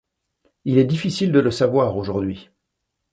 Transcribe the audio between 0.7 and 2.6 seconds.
est difficile de le savoir aujourd'hui.